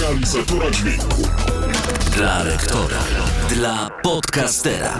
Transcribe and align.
realizatora 0.00 0.70
dźwięku. 0.70 1.22
Dla 2.16 2.42
lektora. 2.42 2.98
Dla 3.48 3.90
podcastera. 4.02 4.98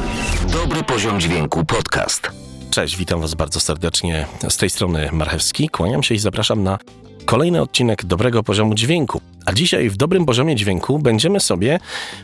Dobry 0.53 0.83
poziom 0.83 1.21
dźwięku 1.21 1.65
podcast. 1.65 2.31
Cześć, 2.71 2.97
witam 2.97 3.21
Was 3.21 3.35
bardzo 3.35 3.61
serdecznie. 3.61 4.27
Z 4.49 4.57
tej 4.57 4.71
strony 4.71 5.09
Marchewski. 5.13 5.69
Kłaniam 5.69 6.03
się 6.03 6.15
i 6.15 6.19
zapraszam 6.19 6.63
na 6.63 6.79
kolejny 7.25 7.63
odcinek 7.63 8.05
dobrego 8.05 8.43
poziomu 8.43 8.75
dźwięku. 8.75 9.21
A 9.47 9.53
dzisiaj 9.53 9.91
w 9.91 9.97
dobrym 9.97 10.27
poziomie 10.27 10.57
dźwięku 10.57 10.99
będziemy 10.99 11.41
sobie 11.41 11.79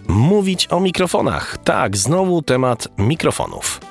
mówić 0.09 0.69
o 0.71 0.80
mikrofonach. 0.80 1.59
Tak, 1.64 1.96
znowu 1.96 2.43
temat 2.43 2.89
mikrofonów. 2.98 3.88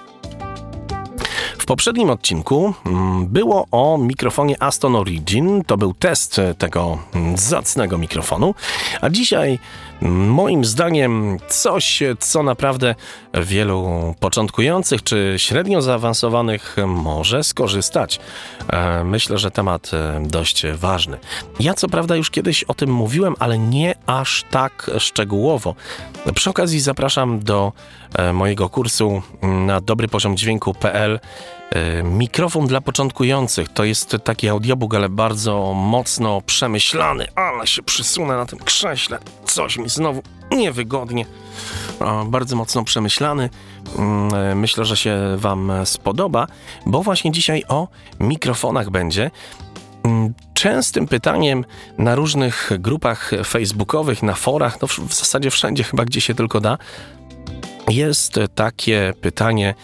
Poprzednim 1.67 2.09
odcinku 2.09 2.73
mm, 2.85 3.25
było 3.27 3.65
o 3.71 3.97
mikrofonie 3.97 4.63
Aston 4.63 4.95
Origin. 4.95 5.63
To 5.63 5.77
był 5.77 5.93
test 5.93 6.41
tego 6.57 6.97
mm, 7.13 7.37
zacnego 7.37 7.97
mikrofonu. 7.97 8.55
A 9.01 9.09
dzisiaj 9.09 9.59
mm, 10.01 10.29
moim 10.29 10.65
zdaniem 10.65 11.37
coś, 11.47 12.03
co 12.19 12.43
naprawdę 12.43 12.95
wielu 13.33 13.87
początkujących 14.19 15.03
czy 15.03 15.33
średnio 15.37 15.81
zaawansowanych 15.81 16.75
może 16.87 17.43
skorzystać. 17.43 18.19
E, 18.69 19.03
Myślę, 19.03 19.37
że 19.37 19.51
temat 19.51 19.91
e, 19.93 20.23
dość 20.27 20.65
ważny. 20.73 21.17
Ja 21.59 21.73
co 21.73 21.87
prawda 21.87 22.15
już 22.15 22.29
kiedyś 22.29 22.63
o 22.63 22.73
tym 22.73 22.91
mówiłem, 22.91 23.35
ale 23.39 23.59
nie 23.59 23.95
aż 24.05 24.43
tak 24.51 24.91
szczegółowo. 24.99 25.75
Przy 26.35 26.49
okazji 26.49 26.79
zapraszam 26.79 27.39
do 27.39 27.73
e, 28.15 28.33
mojego 28.33 28.69
kursu 28.69 29.21
na 29.41 29.81
dobrypoziomdźwięku.pl 29.81 31.19
E, 31.23 31.56
Mikrofon 32.03 32.67
dla 32.67 32.81
początkujących 32.81 33.69
to 33.69 33.83
jest 33.83 34.17
taki 34.23 34.49
audiobook, 34.49 34.95
ale 34.95 35.09
bardzo 35.09 35.73
mocno 35.73 36.41
przemyślany. 36.41 37.27
Ale 37.35 37.67
się 37.67 37.83
przysunę 37.83 38.37
na 38.37 38.45
tym 38.45 38.59
krześle. 38.59 39.19
Coś 39.45 39.77
mi 39.77 39.89
znowu 39.89 40.21
niewygodnie. 40.51 41.25
Bardzo 42.25 42.55
mocno 42.55 42.83
przemyślany. 42.83 43.49
Mm, 43.97 44.33
e, 44.33 44.55
Myślę, 44.55 44.85
że 44.85 44.97
się 44.97 45.19
Wam 45.37 45.71
spodoba, 45.85 46.47
bo 46.85 47.03
właśnie 47.03 47.31
dzisiaj 47.31 47.63
o 47.67 47.87
mikrofonach 48.19 48.89
będzie. 48.89 49.31
Mm, 50.03 50.33
Częstym 50.53 51.07
pytaniem 51.07 51.65
na 51.97 52.15
różnych 52.15 52.71
grupach 52.79 53.31
facebookowych, 53.45 54.23
na 54.23 54.33
forach, 54.33 54.81
no 54.81 54.87
w 54.87 55.13
zasadzie 55.13 55.51
wszędzie 55.51 55.83
chyba, 55.83 56.05
gdzie 56.05 56.21
się 56.21 56.33
tylko 56.35 56.61
da, 56.61 56.77
jest 57.87 58.39
takie 58.55 59.13
pytanie, 59.21 59.75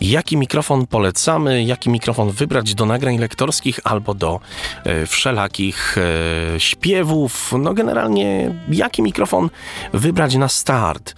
jaki 0.00 0.36
mikrofon 0.36 0.86
polecamy, 0.86 1.64
jaki 1.64 1.90
mikrofon 1.90 2.30
wybrać 2.30 2.74
do 2.74 2.86
nagrań 2.86 3.18
lektorskich 3.18 3.80
albo 3.84 4.14
do 4.14 4.40
e, 4.84 5.06
wszelakich 5.06 5.96
e, 5.98 6.60
śpiewów. 6.60 7.52
No 7.58 7.74
generalnie, 7.74 8.54
jaki 8.68 9.02
mikrofon 9.02 9.50
wybrać 9.92 10.34
na 10.34 10.48
start. 10.48 11.14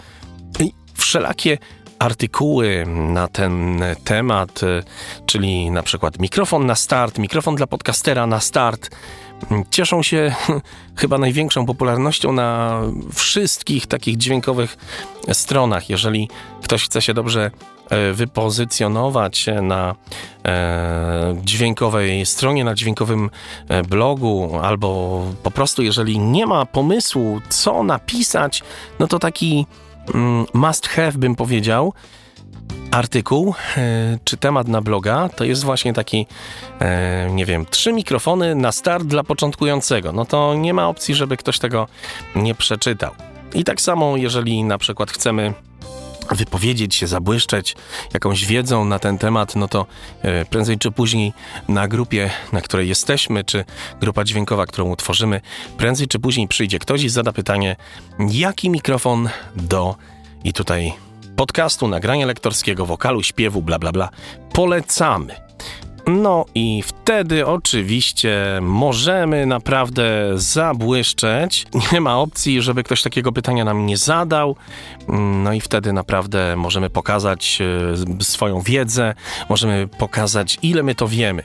I 0.61 0.73
wszelakie 0.95 1.59
artykuły 1.99 2.85
na 2.87 3.29
ten 3.29 3.83
temat, 4.05 4.63
e, 4.63 4.83
czyli 5.27 5.71
na 5.71 5.83
przykład 5.83 6.19
mikrofon 6.19 6.67
na 6.67 6.75
start, 6.75 7.19
mikrofon 7.19 7.57
dla 7.57 7.67
podcastera 7.67 8.27
na 8.27 8.41
start, 8.41 8.91
cieszą 9.71 10.03
się 10.03 10.35
chyba 11.01 11.19
największą 11.19 11.67
popularnością 11.67 12.33
na 12.33 12.81
wszystkich 13.15 13.87
takich 13.87 14.17
dźwiękowych 14.17 14.77
stronach. 15.33 15.91
Jeżeli 15.91 16.29
ktoś 16.63 16.85
chce 16.85 17.03
się 17.03 17.15
dobrze 17.15 17.51
e, 17.91 18.13
wypozycjonować 18.13 19.47
na 19.63 19.95
e, 20.45 21.37
dźwiękowej 21.45 22.27
stronie, 22.27 22.65
na 22.65 22.75
dźwiękowym 22.75 23.31
e, 23.69 23.83
blogu, 23.83 24.59
albo 24.63 25.23
po 25.43 25.51
prostu 25.51 25.83
jeżeli 25.83 26.19
nie 26.19 26.47
ma 26.47 26.67
pomysłu, 26.67 27.41
co 27.49 27.83
napisać, 27.83 28.63
no 28.99 29.07
to 29.07 29.19
taki 29.19 29.67
mm, 30.15 30.47
must 30.55 30.89
have 30.89 31.13
bym 31.13 31.35
powiedział, 31.35 31.93
artykuł 32.97 33.55
e, 33.77 34.19
czy 34.25 34.37
temat 34.37 34.69
na 34.69 34.81
bloga 34.81 35.29
to 35.29 35.45
jest 35.45 35.65
właśnie 35.65 35.93
taki, 35.93 36.27
e, 36.81 37.31
nie 37.31 37.47
wiem, 37.47 37.67
trzy 37.67 37.93
mikrofony 37.93 38.55
na 38.55 38.73
start 38.73 39.05
dla 39.05 39.25
początkującego. 39.25 40.13
No 40.13 40.25
to 40.25 40.55
nie 40.55 40.75
ma 40.75 40.89
opcji, 40.89 41.15
żeby 41.15 41.37
ktoś 41.37 41.59
tego 41.59 41.89
nie 42.37 42.55
przeczytał. 42.55 43.13
I 43.55 43.65
tak 43.65 43.81
samo, 43.81 44.17
jeżeli 44.17 44.65
na 44.65 44.79
przykład 44.79 45.11
chcemy 45.11 45.55
wypowiedzieć 46.31 46.95
się, 46.95 47.07
zabłyszczeć 47.07 47.77
jakąś 48.15 48.45
wiedzą 48.45 48.85
na 48.85 48.99
ten 48.99 49.19
temat, 49.19 49.57
no 49.57 49.69
to 49.69 49.87
e, 50.23 50.45
prędzej 50.45 50.79
czy 50.79 50.91
później 50.91 51.33
na 51.69 51.89
grupie, 51.89 52.31
na 52.53 52.61
której 52.61 52.89
jesteśmy, 52.89 53.45
czy 53.45 53.65
grupa 54.01 54.25
dźwiękowa, 54.25 54.67
którą 54.67 54.91
utworzymy, 54.91 55.41
prędzej 55.79 56.07
czy 56.07 56.19
później 56.19 56.49
przyjdzie 56.49 56.79
ktoś 56.79 57.03
i 57.03 57.09
zada 57.09 57.33
pytanie, 57.33 57.77
jaki 58.31 58.71
mikrofon 58.71 59.29
do 59.57 59.97
i 60.45 60.53
tutaj 60.53 61.06
podcastu, 61.37 61.89
nagrania 61.89 62.27
lektorskiego, 62.27 62.87
wokalu, 62.87 63.23
śpiewu, 63.23 63.63
bla 63.63 63.79
bla 63.79 63.93
bla, 63.93 64.09
polecamy. 64.53 65.35
No 66.07 66.45
i 66.55 66.83
wtedy 66.87 67.47
oczywiście 67.47 68.59
możemy 68.63 69.47
naprawdę 69.47 70.05
zabłyszczeć. 70.35 71.67
Nie 71.93 72.01
ma 72.01 72.19
opcji, 72.19 72.63
żeby 72.63 72.83
ktoś 72.83 73.03
takiego 73.03 73.33
pytania 73.33 73.65
nam 73.65 73.87
nie 73.87 73.97
zadał. 73.97 74.57
No 75.43 75.53
i 75.53 75.61
wtedy 75.61 75.93
naprawdę 75.93 76.57
możemy 76.57 76.91
pokazać 76.91 77.59
e, 78.21 78.25
swoją 78.25 78.61
wiedzę, 78.61 79.15
możemy 79.49 79.89
pokazać, 79.99 80.59
ile 80.63 80.83
my 80.83 80.95
to 80.95 81.09
wiemy. 81.09 81.43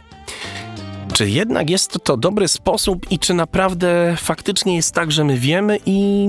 Czy 1.14 1.30
jednak 1.30 1.70
jest 1.70 1.98
to 2.04 2.18
dobry 2.18 2.48
sposób 2.48 3.12
i 3.12 3.20
czy 3.20 3.34
naprawdę 3.34 4.16
faktycznie 4.18 4.76
jest 4.76 4.94
tak, 4.94 5.12
że 5.12 5.24
my 5.24 5.38
wiemy 5.38 5.78
i 5.86 6.28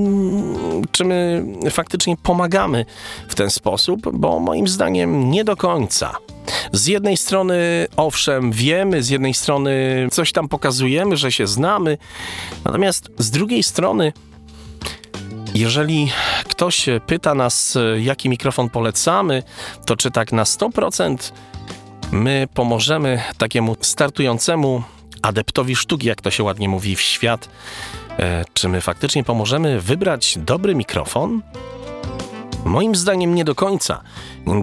czy 0.93 1.04
my 1.04 1.44
faktycznie 1.70 2.16
pomagamy 2.16 2.84
w 3.28 3.34
ten 3.34 3.50
sposób? 3.50 4.00
Bo 4.12 4.41
moim 4.41 4.69
zdaniem 4.69 5.31
nie 5.31 5.44
do 5.44 5.56
końca. 5.56 6.16
Z 6.72 6.87
jednej 6.87 7.16
strony, 7.16 7.87
owszem, 7.97 8.53
wiemy, 8.53 9.03
z 9.03 9.09
jednej 9.09 9.34
strony 9.34 9.72
coś 10.12 10.32
tam 10.32 10.48
pokazujemy, 10.48 11.16
że 11.16 11.32
się 11.32 11.47
znamy, 11.47 11.98
natomiast 12.65 13.10
z 13.19 13.31
drugiej 13.31 13.62
strony, 13.62 14.12
jeżeli 15.54 16.12
ktoś 16.48 16.87
pyta 17.06 17.34
nas, 17.34 17.78
jaki 17.98 18.28
mikrofon 18.28 18.71
polecamy, 18.71 19.42
to 19.87 19.97
czy 19.97 20.10
tak 20.10 20.32
na 20.32 20.44
100% 20.44 21.32
my 22.12 22.48
pomożemy 22.54 23.22
takiemu 23.38 23.76
startującemu 23.80 24.82
adeptowi 25.22 25.76
sztuki, 25.76 26.06
jak 26.06 26.20
to 26.20 26.30
się 26.30 26.42
ładnie 26.42 26.68
mówi, 26.68 26.96
w 26.96 27.00
świat, 27.00 27.48
e, 28.18 28.44
czy 28.54 28.68
my 28.68 28.80
faktycznie 28.80 29.24
pomożemy 29.24 29.80
wybrać 29.80 30.38
dobry 30.38 30.74
mikrofon? 30.74 31.42
Moim 32.64 32.94
zdaniem 32.94 33.34
nie 33.34 33.44
do 33.44 33.54
końca, 33.54 34.02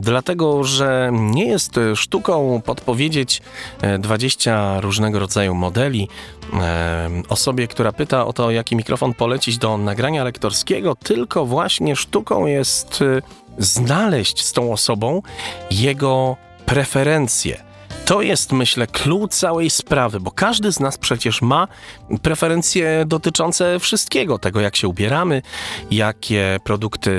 dlatego 0.01 0.63
że 0.63 1.11
nie 1.13 1.45
jest 1.45 1.79
sztuką 1.95 2.61
podpowiedzieć 2.65 3.41
e, 3.81 3.99
20 3.99 4.81
różnego 4.81 5.19
rodzaju 5.19 5.55
modeli 5.55 6.07
e, 6.53 7.09
osobie, 7.29 7.67
która 7.67 7.91
pyta 7.91 8.25
o 8.25 8.33
to, 8.33 8.51
jaki 8.51 8.75
mikrofon 8.75 9.13
polecić 9.13 9.57
do 9.57 9.77
nagrania 9.77 10.23
lektorskiego, 10.23 10.95
tylko 10.95 11.45
właśnie 11.45 11.95
sztuką 11.95 12.45
jest 12.45 13.01
e, 13.01 13.21
znaleźć 13.57 14.45
z 14.45 14.53
tą 14.53 14.73
osobą 14.73 15.21
jego 15.71 16.37
preferencje. 16.69 17.63
To 18.05 18.21
jest, 18.21 18.51
myślę, 18.51 18.87
clue 18.87 19.27
całej 19.27 19.69
sprawy, 19.69 20.19
bo 20.19 20.31
każdy 20.31 20.71
z 20.71 20.79
nas 20.79 20.97
przecież 20.97 21.41
ma 21.41 21.67
preferencje 22.21 23.03
dotyczące 23.07 23.79
wszystkiego, 23.79 24.39
tego 24.39 24.61
jak 24.61 24.75
się 24.75 24.87
ubieramy, 24.87 25.41
jakie 25.91 26.59
produkty 26.63 27.11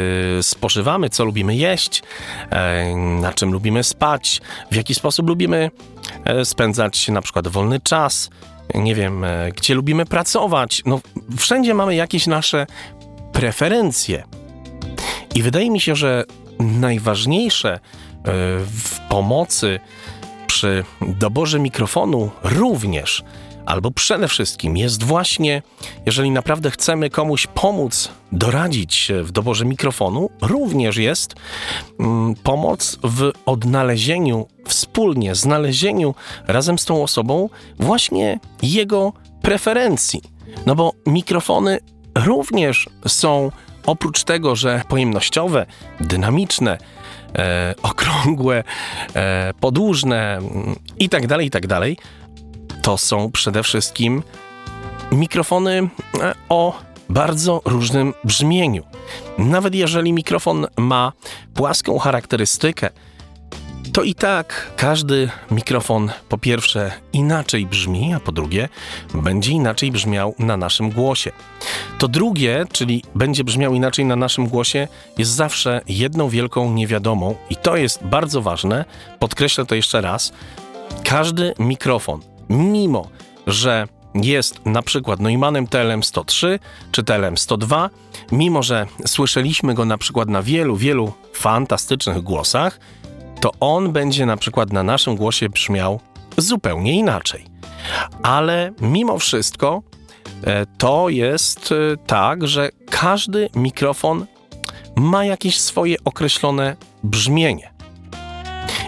spożywamy, 0.42 1.10
co 1.10 1.24
lubimy 1.24 1.56
jeść, 1.56 2.02
e, 2.50 2.96
na 2.96 3.32
czym 3.32 3.52
lubimy 3.52 3.84
spać, 3.84 4.40
w 4.70 4.76
jaki 4.76 4.94
sposób 4.94 5.28
lubimy 5.28 5.70
e, 6.24 6.44
spędzać 6.44 7.08
na 7.08 7.22
przykład 7.22 7.48
wolny 7.48 7.80
czas, 7.80 8.30
nie 8.74 8.94
wiem, 8.94 9.24
e, 9.24 9.52
gdzie 9.56 9.74
lubimy 9.74 10.06
pracować. 10.06 10.82
No, 10.86 11.00
wszędzie 11.38 11.74
mamy 11.74 11.94
jakieś 11.94 12.26
nasze 12.26 12.66
preferencje. 13.32 14.24
I 15.34 15.42
wydaje 15.42 15.70
mi 15.70 15.80
się, 15.80 15.96
że 15.96 16.24
najważniejsze 16.60 17.80
w 18.24 19.00
pomocy 19.08 19.80
przy 20.46 20.84
doborze 21.00 21.60
mikrofonu 21.60 22.30
również, 22.42 23.24
albo 23.66 23.90
przede 23.90 24.28
wszystkim 24.28 24.76
jest 24.76 25.02
właśnie, 25.02 25.62
jeżeli 26.06 26.30
naprawdę 26.30 26.70
chcemy 26.70 27.10
komuś 27.10 27.46
pomóc, 27.46 28.10
doradzić 28.32 28.94
się 28.94 29.22
w 29.22 29.32
doborze 29.32 29.64
mikrofonu, 29.64 30.30
również 30.42 30.96
jest 30.96 31.34
mm, 32.00 32.34
pomoc 32.34 32.98
w 33.04 33.32
odnalezieniu, 33.46 34.46
wspólnie 34.66 35.34
znalezieniu 35.34 36.14
razem 36.46 36.78
z 36.78 36.84
tą 36.84 37.02
osobą 37.02 37.48
właśnie 37.78 38.38
jego 38.62 39.12
preferencji. 39.42 40.22
No 40.66 40.74
bo 40.74 40.92
mikrofony 41.06 41.78
również 42.14 42.88
są 43.06 43.50
oprócz 43.86 44.24
tego, 44.24 44.56
że 44.56 44.82
pojemnościowe, 44.88 45.66
dynamiczne, 46.00 46.78
e, 47.38 47.74
okrągłe, 47.82 48.64
e, 49.14 49.54
podłużne 49.60 50.36
mm, 50.36 50.76
i 50.98 51.08
tak 51.08 51.26
dalej, 51.26 51.46
i 51.46 51.50
tak 51.50 51.66
dalej, 51.66 51.96
to 52.82 52.98
są 52.98 53.30
przede 53.32 53.62
wszystkim 53.62 54.22
mikrofony 55.12 55.88
e, 56.20 56.34
o 56.48 56.78
bardzo 57.08 57.62
różnym 57.64 58.14
brzmieniu. 58.24 58.82
Nawet 59.38 59.74
jeżeli 59.74 60.12
mikrofon 60.12 60.66
ma 60.76 61.12
płaską 61.54 61.98
charakterystykę, 61.98 62.90
to 63.90 64.02
i 64.02 64.14
tak 64.14 64.72
każdy 64.76 65.30
mikrofon 65.50 66.10
po 66.28 66.38
pierwsze 66.38 66.92
inaczej 67.12 67.66
brzmi, 67.66 68.14
a 68.14 68.20
po 68.20 68.32
drugie 68.32 68.68
będzie 69.14 69.52
inaczej 69.52 69.90
brzmiał 69.90 70.34
na 70.38 70.56
naszym 70.56 70.90
głosie. 70.90 71.32
To 71.98 72.08
drugie, 72.08 72.64
czyli 72.72 73.04
będzie 73.14 73.44
brzmiał 73.44 73.74
inaczej 73.74 74.04
na 74.04 74.16
naszym 74.16 74.48
głosie, 74.48 74.88
jest 75.18 75.30
zawsze 75.30 75.80
jedną 75.88 76.28
wielką 76.28 76.72
niewiadomą 76.72 77.34
i 77.50 77.56
to 77.56 77.76
jest 77.76 78.04
bardzo 78.04 78.42
ważne, 78.42 78.84
podkreślę 79.18 79.66
to 79.66 79.74
jeszcze 79.74 80.00
raz. 80.00 80.32
Każdy 81.04 81.54
mikrofon, 81.58 82.20
mimo 82.48 83.08
że 83.46 83.88
jest 84.14 84.66
na 84.66 84.82
przykład 84.82 85.20
Neumannem 85.20 85.66
TLM-103 85.66 86.58
czy 86.92 87.02
TLM-102, 87.02 87.88
mimo 88.32 88.62
że 88.62 88.86
słyszeliśmy 89.06 89.74
go 89.74 89.84
na 89.84 89.98
przykład 89.98 90.28
na 90.28 90.42
wielu, 90.42 90.76
wielu 90.76 91.12
fantastycznych 91.32 92.22
głosach, 92.22 92.80
to 93.40 93.52
on 93.60 93.92
będzie 93.92 94.26
na 94.26 94.36
przykład 94.36 94.72
na 94.72 94.82
naszym 94.82 95.16
głosie 95.16 95.48
brzmiał 95.48 96.00
zupełnie 96.36 96.92
inaczej. 96.92 97.44
Ale 98.22 98.72
mimo 98.80 99.18
wszystko 99.18 99.82
e, 100.44 100.66
to 100.78 101.08
jest 101.08 101.72
e, 101.72 101.96
tak, 102.06 102.48
że 102.48 102.68
każdy 102.90 103.48
mikrofon 103.54 104.26
ma 104.96 105.24
jakieś 105.24 105.60
swoje 105.60 105.96
określone 106.04 106.76
brzmienie. 107.04 107.70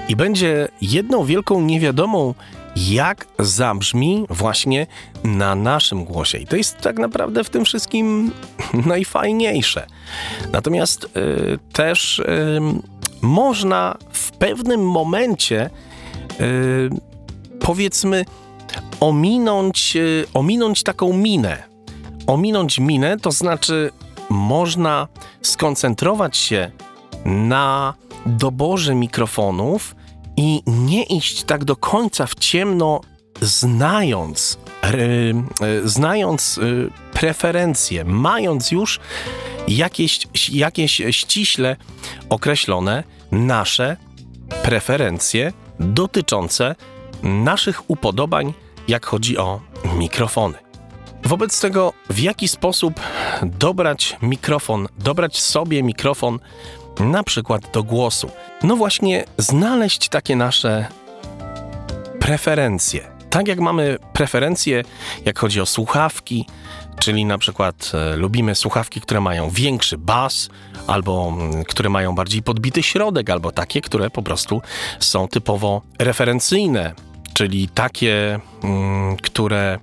I 0.08 0.16
będzie 0.16 0.68
jedną 0.80 1.24
wielką 1.24 1.60
niewiadomą, 1.60 2.34
jak 2.76 3.26
zabrzmi 3.38 4.24
właśnie 4.30 4.86
na 5.24 5.54
naszym 5.54 6.04
głosie. 6.04 6.38
I 6.38 6.46
to 6.46 6.56
jest 6.56 6.78
tak 6.78 6.98
naprawdę 6.98 7.44
w 7.44 7.50
tym 7.50 7.64
wszystkim 7.64 8.30
najfajniejsze. 8.86 9.86
Natomiast 10.52 11.04
y, 11.04 11.58
też 11.72 12.18
y, 12.18 12.60
można 13.22 13.96
w 14.12 14.30
pewnym 14.30 14.86
momencie, 14.86 15.70
y, 16.40 16.90
powiedzmy, 17.60 18.24
ominąć, 19.00 19.96
y, 19.96 20.24
ominąć 20.34 20.82
taką 20.82 21.12
minę. 21.12 21.62
Ominąć 22.26 22.78
minę 22.78 23.16
to 23.18 23.30
znaczy, 23.30 23.90
można 24.30 25.08
skoncentrować 25.42 26.36
się 26.36 26.70
na 27.24 27.94
doborze 28.26 28.94
mikrofonów 28.94 29.96
i 30.36 30.62
nie 30.66 31.02
iść 31.02 31.42
tak 31.42 31.64
do 31.64 31.76
końca 31.76 32.26
w 32.26 32.34
ciemno, 32.34 33.00
znając, 33.40 34.58
y, 34.84 35.88
znając 35.88 36.60
preferencje, 37.12 38.04
mając 38.04 38.70
już 38.70 39.00
jakieś, 39.68 40.28
jakieś 40.48 41.02
ściśle 41.10 41.76
określone 42.28 43.04
nasze 43.32 43.96
preferencje 44.62 45.52
dotyczące 45.80 46.74
naszych 47.22 47.90
upodobań, 47.90 48.54
jak 48.88 49.06
chodzi 49.06 49.38
o 49.38 49.60
mikrofony. 49.96 50.58
Wobec 51.24 51.60
tego, 51.60 51.92
w 52.10 52.18
jaki 52.18 52.48
sposób 52.48 53.00
dobrać 53.42 54.16
mikrofon, 54.22 54.88
dobrać 54.98 55.40
sobie 55.40 55.82
mikrofon, 55.82 56.38
na 57.00 57.22
przykład 57.22 57.70
do 57.72 57.82
głosu? 57.82 58.30
No 58.62 58.76
właśnie, 58.76 59.24
znaleźć 59.38 60.08
takie 60.08 60.36
nasze 60.36 60.86
preferencje. 62.20 63.11
Tak 63.32 63.48
jak 63.48 63.60
mamy 63.60 63.98
preferencje, 64.12 64.82
jak 65.24 65.38
chodzi 65.38 65.60
o 65.60 65.66
słuchawki, 65.66 66.46
czyli 66.98 67.24
na 67.24 67.38
przykład 67.38 67.92
e, 67.94 68.16
lubimy 68.16 68.54
słuchawki, 68.54 69.00
które 69.00 69.20
mają 69.20 69.50
większy 69.50 69.98
bas, 69.98 70.48
albo 70.86 71.28
mm, 71.28 71.64
które 71.64 71.90
mają 71.90 72.14
bardziej 72.14 72.42
podbity 72.42 72.82
środek, 72.82 73.30
albo 73.30 73.52
takie, 73.52 73.80
które 73.80 74.10
po 74.10 74.22
prostu 74.22 74.62
są 75.00 75.28
typowo 75.28 75.82
referencyjne, 75.98 76.94
czyli 77.34 77.68
takie, 77.68 78.40
mm, 78.62 79.16
które 79.16 79.78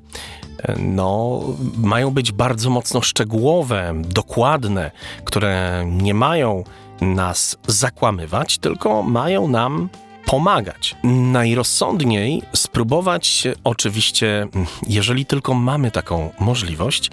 e, 0.64 0.76
no, 0.80 1.42
mają 1.78 2.12
być 2.12 2.32
bardzo 2.32 2.70
mocno 2.70 3.02
szczegółowe, 3.02 3.94
dokładne, 3.96 4.92
które 5.26 5.84
nie 5.88 6.14
mają 6.14 6.64
nas 7.02 7.58
zakłamywać, 7.68 8.58
tylko 8.58 9.04
mają 9.04 9.48
nam 9.48 9.90
pomagać. 10.26 10.96
Najrozsądniej 11.04 12.42
spróbować 12.54 13.48
oczywiście, 13.64 14.48
jeżeli 14.88 15.26
tylko 15.26 15.54
mamy 15.54 15.92
taką 15.92 16.30
możliwość, 16.40 17.12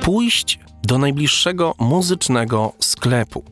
pójść 0.00 0.58
do 0.82 0.98
najbliższego 0.98 1.74
muzycznego 1.78 2.72
sklepu. 2.78 3.44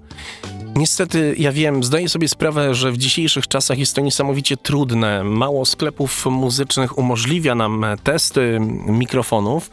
Niestety, 0.77 1.35
ja 1.39 1.53
wiem, 1.53 1.85
zdaję 1.85 2.09
sobie 2.09 2.29
sprawę, 2.29 2.75
że 2.75 2.93
w 2.93 2.99
dzisiejszych 2.99 3.49
czasach 3.49 3.79
jest 3.79 3.95
to 3.97 4.01
niesamowicie 4.01 4.57
trudne. 4.57 5.25
Mało 5.25 5.65
sklepów 5.65 6.27
muzycznych 6.27 6.99
umożliwia 6.99 7.55
nam 7.55 7.87
testy 8.03 8.59
mikrofonów. 8.87 9.71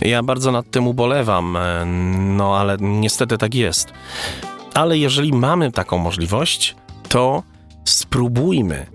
Ja 0.00 0.22
bardzo 0.22 0.52
nad 0.52 0.70
tym 0.70 0.86
ubolewam, 0.86 1.58
no 2.36 2.56
ale 2.56 2.76
niestety 2.80 3.38
tak 3.38 3.54
jest. 3.54 3.88
Ale 4.74 4.98
jeżeli 4.98 5.32
mamy 5.32 5.72
taką 5.72 5.98
możliwość, 5.98 6.76
to 7.08 7.42
spróbujmy 7.84 8.86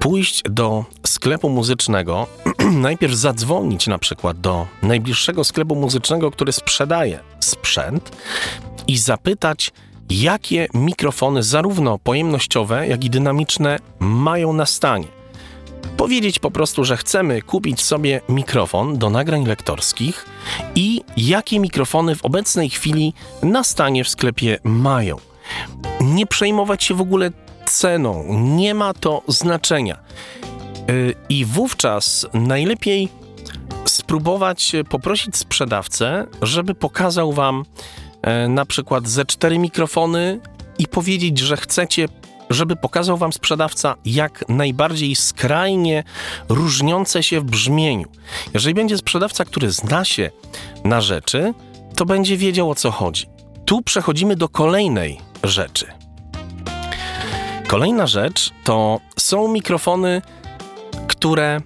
pójść 0.00 0.42
do 0.50 0.84
sklepu 1.06 1.48
muzycznego, 1.48 2.26
najpierw 2.88 3.14
zadzwonić 3.14 3.86
na 3.86 3.98
przykład 3.98 4.40
do 4.40 4.66
najbliższego 4.82 5.44
sklepu 5.44 5.74
muzycznego, 5.74 6.30
który 6.30 6.52
sprzedaje 6.52 7.18
sprzęt 7.40 8.16
i 8.86 8.98
zapytać, 8.98 9.72
jakie 10.10 10.68
mikrofony, 10.74 11.42
zarówno 11.42 11.98
pojemnościowe, 11.98 12.88
jak 12.88 13.04
i 13.04 13.10
dynamiczne, 13.10 13.78
mają 13.98 14.52
na 14.52 14.66
stanie. 14.66 15.06
Powiedzieć 15.96 16.38
po 16.38 16.50
prostu, 16.50 16.84
że 16.84 16.96
chcemy 16.96 17.42
kupić 17.42 17.82
sobie 17.82 18.20
mikrofon 18.28 18.98
do 18.98 19.10
nagrań 19.10 19.46
lektorskich 19.46 20.26
i 20.74 21.00
jakie 21.16 21.60
mikrofony 21.60 22.16
w 22.16 22.24
obecnej 22.24 22.70
chwili 22.70 23.14
na 23.42 23.64
stanie 23.64 24.04
w 24.04 24.08
sklepie 24.08 24.58
mają. 24.64 25.16
Nie 26.00 26.26
przejmować 26.26 26.84
się 26.84 26.94
w 26.94 27.00
ogóle 27.00 27.30
ceną. 27.72 28.24
Nie 28.38 28.74
ma 28.74 28.94
to 28.94 29.22
znaczenia. 29.28 29.98
Y, 30.90 31.14
I 31.28 31.44
wówczas 31.44 32.26
najlepiej 32.34 33.08
spróbować 33.84 34.72
poprosić 34.88 35.36
sprzedawcę, 35.36 36.26
żeby 36.42 36.74
pokazał 36.74 37.32
wam 37.32 37.64
e, 38.22 38.48
na 38.48 38.66
przykład 38.66 39.08
ze 39.08 39.24
cztery 39.24 39.58
mikrofony 39.58 40.40
i 40.78 40.86
powiedzieć, 40.86 41.38
że 41.38 41.56
chcecie, 41.56 42.08
żeby 42.50 42.76
pokazał 42.76 43.16
wam 43.16 43.32
sprzedawca 43.32 43.94
jak 44.04 44.44
najbardziej 44.48 45.16
skrajnie 45.16 46.04
różniące 46.48 47.22
się 47.22 47.40
w 47.40 47.44
brzmieniu. 47.44 48.08
Jeżeli 48.54 48.74
będzie 48.74 48.98
sprzedawca, 48.98 49.44
który 49.44 49.70
zna 49.70 50.04
się 50.04 50.30
na 50.84 51.00
rzeczy, 51.00 51.54
to 51.96 52.04
będzie 52.04 52.36
wiedział 52.36 52.70
o 52.70 52.74
co 52.74 52.90
chodzi. 52.90 53.26
Tu 53.64 53.82
przechodzimy 53.82 54.36
do 54.36 54.48
kolejnej 54.48 55.20
rzeczy. 55.42 56.01
Kolejna 57.72 58.06
rzecz 58.06 58.50
to 58.64 59.00
są 59.16 59.48
mikrofony, 59.48 60.22
które 61.08 61.60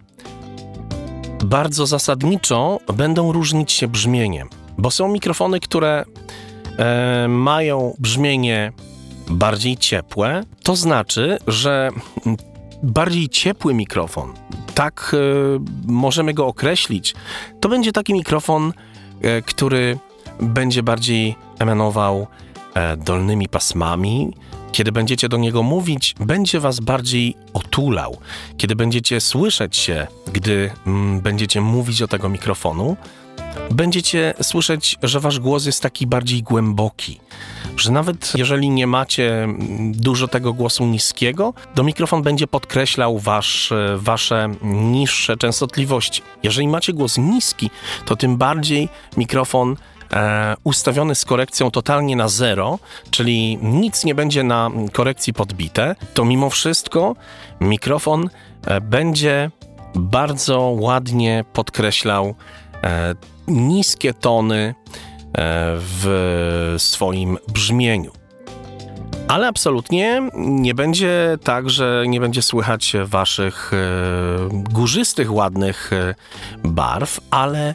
bardzo 1.45 1.87
zasadniczo 1.87 2.79
będą 2.95 3.33
różnić 3.33 3.73
się 3.73 3.89
brzmieniem, 3.89 4.49
bo 4.79 4.91
są 4.91 5.09
mikrofony, 5.09 5.61
które 5.61 6.05
e, 6.79 7.29
mają 7.29 7.95
brzmienie 7.99 8.73
bardziej 9.31 9.77
ciepłe. 9.77 10.43
To 10.63 10.77
znaczy, 10.77 11.39
że 11.47 11.91
bardziej 12.83 13.29
ciepły 13.29 13.75
mikrofon, 13.75 14.33
tak 14.75 15.15
e, 15.15 15.19
możemy 15.87 16.35
go 16.35 16.47
określić, 16.47 17.15
to 17.61 17.69
będzie 17.69 17.93
taki 17.93 18.13
mikrofon, 18.13 18.73
e, 19.23 19.43
który 19.43 19.99
będzie 20.41 20.83
bardziej 20.83 21.37
emanował 21.59 22.27
e, 22.75 22.97
dolnymi 22.97 23.49
pasmami, 23.49 24.33
kiedy 24.77 24.93
będziecie 24.93 25.29
do 25.29 25.37
niego 25.37 25.63
mówić, 25.63 26.15
będzie 26.21 26.61
was 26.61 26.81
bardziej 26.81 27.37
otulał. 27.55 28.17
Kiedy 28.57 28.77
będziecie 28.77 29.21
słyszeć 29.21 29.77
się, 29.77 30.07
gdy 30.33 30.71
mm, 30.87 31.21
będziecie 31.21 31.61
mówić 31.61 31.99
do 31.99 32.09
tego 32.09 32.29
mikrofonu, 32.29 32.97
będziecie 33.71 34.35
słyszeć, 34.43 34.97
że 35.03 35.21
wasz 35.21 35.41
głos 35.41 35.67
jest 35.67 35.83
taki 35.83 36.07
bardziej 36.07 36.43
głęboki, 36.43 37.21
że 37.77 37.93
nawet 37.93 38.33
jeżeli 38.35 38.71
nie 38.71 38.87
macie 38.87 39.45
mm, 39.45 39.93
dużo 39.93 40.29
tego 40.29 40.53
głosu 40.53 40.87
niskiego, 40.87 41.55
to 41.75 41.83
mikrofon 41.85 42.23
będzie 42.23 42.47
podkreślał 42.47 43.19
wasz, 43.19 43.73
wasze 43.97 44.49
niższe 44.63 45.37
częstotliwości. 45.37 46.23
Jeżeli 46.43 46.69
macie 46.69 46.93
głos 46.93 47.19
niski, 47.19 47.71
to 48.07 48.17
tym 48.17 48.37
bardziej 48.37 48.89
mikrofon 49.17 49.77
e, 50.13 50.57
ustawiony 50.65 51.15
z 51.15 51.25
korekcją 51.25 51.71
totalnie 51.71 52.17
na 52.17 52.29
zero, 52.29 52.79
czyli 53.11 53.59
nic 53.63 54.05
nie 54.05 54.15
będzie 54.15 54.43
na 54.43 54.71
korekcji 54.93 55.33
podbite, 55.33 55.97
to 56.15 56.25
mimo 56.25 56.51
wszystko 56.51 57.17
mikrofon 57.61 58.31
e, 58.67 58.81
będzie 58.81 59.51
bardzo 59.95 60.61
ładnie 60.61 61.45
podkreślał 61.53 62.35
e, 62.85 63.15
niskie 63.49 64.15
tony 64.15 64.75
w 65.79 66.75
swoim 66.79 67.39
brzmieniu. 67.49 68.13
Ale 69.29 69.49
absolutnie 69.49 70.29
nie 70.37 70.75
będzie 70.75 71.39
tak, 71.45 71.71
że 71.71 72.05
nie 72.09 72.21
będzie 72.21 72.43
słychać 72.43 72.93
waszych 73.05 73.73
e, 73.73 73.77
górzystych, 74.51 75.33
ładnych 75.33 75.93
e, 75.93 76.15
barw, 76.65 77.21
ale 77.31 77.75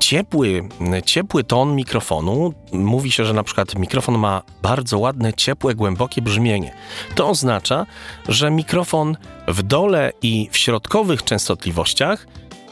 ciepły, 0.00 0.68
ciepły 1.04 1.44
ton 1.44 1.76
mikrofonu, 1.76 2.54
mówi 2.72 3.12
się, 3.12 3.24
że 3.24 3.34
na 3.34 3.42
przykład 3.42 3.78
mikrofon 3.78 4.18
ma 4.18 4.42
bardzo 4.62 4.98
ładne, 4.98 5.32
ciepłe, 5.32 5.74
głębokie 5.74 6.22
brzmienie. 6.22 6.72
To 7.14 7.28
oznacza, 7.28 7.86
że 8.28 8.50
mikrofon 8.50 9.16
w 9.48 9.62
dole 9.62 10.12
i 10.22 10.48
w 10.52 10.56
środkowych 10.56 11.24
częstotliwościach 11.24 12.26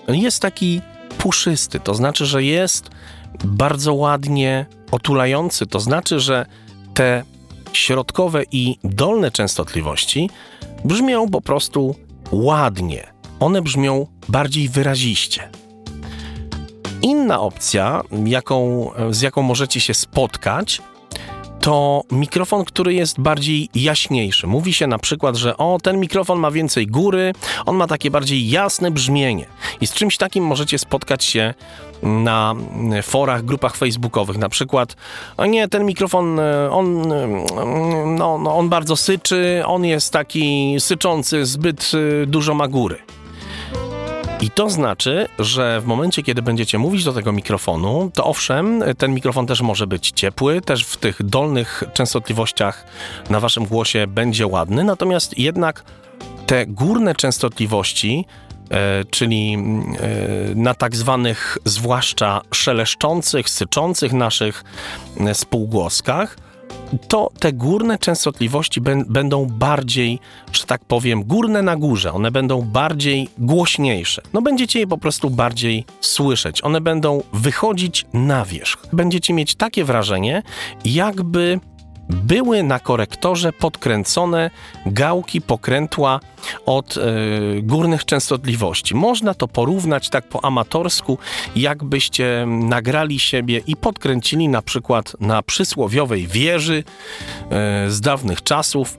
jest 0.09 0.43
taki 0.43 0.81
puszysty, 1.19 1.81
to 1.81 1.95
znaczy, 1.95 2.27
że 2.27 2.43
jest 2.43 2.91
bardzo 3.45 3.95
ładnie 3.95 4.67
otulający, 4.91 5.67
to 5.67 5.81
znaczy, 5.81 6.21
że 6.21 6.47
te 6.95 7.25
środkowe 7.73 8.43
i 8.53 8.79
dolne 8.85 9.31
częstotliwości 9.31 10.31
brzmią 10.85 11.31
po 11.31 11.41
prostu 11.41 11.95
ładnie. 12.33 13.07
One 13.41 13.63
brzmią 13.63 14.07
bardziej 14.29 14.69
wyraziście. 14.69 15.51
Inna 17.03 17.41
opcja, 17.41 18.03
jaką, 18.25 18.91
z 19.11 19.21
jaką 19.21 19.43
możecie 19.43 19.81
się 19.81 19.95
spotkać, 19.95 20.83
to 21.61 22.03
mikrofon, 22.11 22.65
który 22.65 22.95
jest 22.95 23.21
bardziej 23.21 23.69
jaśniejszy. 23.75 24.47
Mówi 24.47 24.73
się 24.73 24.87
na 24.87 24.99
przykład, 24.99 25.37
że 25.37 25.57
o, 25.57 25.79
ten 25.83 26.01
mikrofon 26.01 26.39
ma 26.39 26.51
więcej 26.51 26.87
góry, 26.87 27.33
on 27.67 27.77
ma 27.77 27.87
takie 27.87 28.11
bardziej 28.11 28.51
jasne 28.51 28.91
brzmienie. 28.91 29.47
I 29.81 29.87
z 29.87 29.93
czymś 29.93 30.17
takim 30.17 30.45
możecie 30.45 30.79
spotkać 30.79 31.25
się 31.25 31.55
na 32.03 32.55
forach, 33.03 33.45
grupach 33.45 33.77
facebookowych. 33.77 34.39
Na 34.39 34.49
przykład, 34.49 34.97
o 35.37 35.47
nie, 35.47 35.69
ten 35.69 35.85
mikrofon, 35.85 36.41
e, 36.41 36.71
on, 36.71 37.13
e, 37.13 37.29
no, 38.07 38.39
no, 38.39 38.57
on 38.57 38.69
bardzo 38.69 38.97
syczy, 38.97 39.63
on 39.67 39.85
jest 39.85 40.13
taki 40.13 40.77
syczący, 40.79 41.47
zbyt 41.47 41.93
e, 42.23 42.27
dużo 42.27 42.55
ma 42.55 42.69
góry. 42.69 42.99
I 44.41 44.51
to 44.51 44.71
znaczy, 44.71 45.29
że 45.39 45.81
w 45.81 45.85
momencie, 45.85 46.23
kiedy 46.23 46.43
będziecie 46.43 46.79
mówić 46.79 47.05
do 47.05 47.13
tego 47.13 47.33
mikrofonu, 47.33 48.11
to 48.15 48.25
owszem, 48.25 48.85
ten 48.99 49.15
mikrofon 49.15 49.47
też 49.47 49.61
może 49.61 49.87
być 49.87 50.11
ciepły, 50.15 50.61
też 50.61 50.85
w 50.85 50.97
tych 50.97 51.23
dolnych 51.23 51.85
częstotliwościach 51.93 52.85
na 53.31 53.41
waszym 53.41 53.67
głosie 53.67 54.07
będzie 54.07 54.47
ładny, 54.47 54.85
natomiast 54.85 55.39
jednak 55.39 55.85
te 56.47 56.67
górne 56.67 57.15
częstotliwości, 57.15 58.25
e, 58.71 59.05
czyli 59.05 59.55
e, 59.55 60.55
na 60.55 60.75
tak 60.75 60.97
zwanych 60.97 61.59
zwłaszcza 61.65 62.41
szeleszczących, 62.55 63.51
syczących 63.51 64.13
naszych 64.13 64.65
e, 65.21 65.35
spółgłoskach, 65.35 66.37
to 67.09 67.31
te 67.39 67.53
górne 67.53 67.99
częstotliwości 67.99 68.81
będą 69.09 69.47
bardziej, 69.47 70.19
że 70.53 70.65
tak 70.65 70.85
powiem, 70.85 71.25
górne 71.25 71.63
na 71.63 71.77
górze. 71.77 72.13
One 72.13 72.31
będą 72.31 72.63
bardziej 72.63 73.29
głośniejsze. 73.39 74.23
No 74.33 74.43
będziecie 74.43 74.79
je 74.79 74.87
po 74.87 74.99
prostu 74.99 75.31
bardziej 75.31 75.85
słyszeć. 76.01 76.65
One 76.65 76.81
będą 76.81 77.23
wychodzić 77.33 78.07
na 78.13 78.45
wierzch. 78.45 78.87
Będziecie 78.93 79.35
mieć 79.35 79.55
takie 79.55 79.85
wrażenie, 79.85 80.43
jakby 80.85 81.61
były 82.09 82.63
na 82.63 82.79
korektorze 82.79 83.53
podkręcone 83.53 84.51
gałki 84.87 85.41
pokrętła 85.41 86.21
od 86.67 86.97
y, 86.97 87.01
górnych 87.63 88.05
częstotliwości. 88.05 88.95
Można 88.95 89.35
to 89.35 89.49
porównać 89.49 90.11
tak 90.11 90.29
po 90.29 90.45
amatorsku, 90.45 91.19
jakbyście 91.57 92.47
nagrali 92.47 93.21
siebie 93.21 93.61
i 93.67 93.77
podkręcili 93.77 94.49
na 94.49 94.63
przykład 94.63 95.17
na 95.21 95.43
przysłowiowej 95.43 96.27
wieży 96.27 96.85
y, 97.87 97.91
z 97.91 98.01
dawnych 98.01 98.43
czasów, 98.43 98.99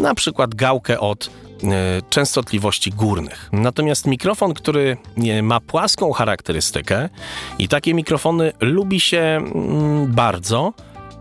na 0.00 0.14
przykład 0.14 0.54
gałkę 0.54 1.00
od 1.00 1.30
e, 1.62 2.02
częstotliwości 2.10 2.90
górnych. 2.90 3.48
Natomiast 3.52 4.06
mikrofon, 4.06 4.54
który 4.54 4.96
ma 5.42 5.60
płaską 5.60 6.12
charakterystykę 6.12 7.08
i 7.58 7.68
takie 7.68 7.94
mikrofony 7.94 8.52
lubi 8.60 9.00
się 9.00 9.18
mm, 9.18 10.12
bardzo, 10.12 10.72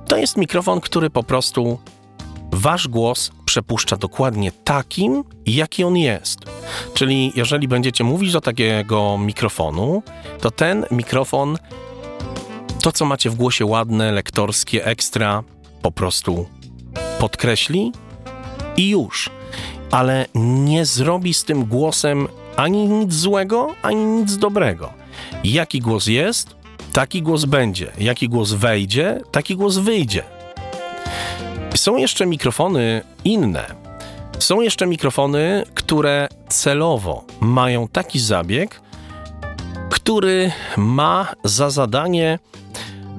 to 0.08 0.18
jest 0.18 0.38
mikrofon, 0.38 0.82
który 0.82 1.10
po 1.10 1.24
prostu 1.24 1.80
wasz 2.52 2.88
głos 2.88 3.32
przepuszcza 3.46 3.98
dokładnie 3.98 4.52
takim, 4.52 5.24
jaki 5.46 5.84
on 5.84 5.98
jest. 5.98 6.40
Czyli 6.94 7.32
jeżeli 7.36 7.68
będziecie 7.68 8.04
mówić 8.04 8.32
do 8.32 8.42
takiego 8.42 9.18
mikrofonu, 9.18 10.04
to 10.42 10.52
ten 10.52 10.86
mikrofon, 10.92 11.58
to 12.82 12.92
co 12.92 13.06
macie 13.06 13.30
w 13.30 13.36
głosie 13.36 13.66
ładne, 13.66 14.12
lektorskie, 14.12 14.86
ekstra, 14.86 15.44
po 15.82 15.92
prostu 15.92 16.46
podkreśli 17.20 17.92
i 18.78 18.90
już. 18.90 19.30
Ale 19.92 20.26
nie 20.36 20.86
zrobi 20.86 21.34
z 21.34 21.44
tym 21.44 21.66
głosem 21.66 22.28
ani 22.56 22.88
nic 22.88 23.14
złego, 23.14 23.68
ani 23.82 24.06
nic 24.06 24.38
dobrego. 24.38 24.94
Jaki 25.44 25.80
głos 25.80 26.08
jest, 26.08 26.56
taki 26.94 27.22
głos 27.22 27.46
będzie. 27.46 27.92
Jaki 27.98 28.30
głos 28.30 28.52
wejdzie, 28.52 29.22
taki 29.32 29.56
głos 29.56 29.78
wyjdzie. 29.78 30.24
Są 31.76 31.98
jeszcze 31.98 32.26
mikrofony 32.26 33.02
inne. 33.24 33.66
Są 34.40 34.62
jeszcze 34.62 34.86
mikrofony, 34.86 35.64
które 35.74 36.28
celowo 36.50 37.26
mają 37.40 37.88
taki 37.88 38.20
zabieg, 38.20 38.82
który 39.90 40.52
ma 40.78 41.28
za 41.44 41.70
zadanie 41.70 42.40